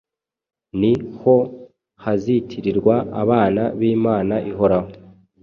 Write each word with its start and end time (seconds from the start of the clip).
ni 0.79 0.93
ho 1.19 1.35
bazitirirwa 2.03 2.95
abana 3.21 3.63
b’Imana 3.79 4.35
ihoraho.”. 4.51 4.89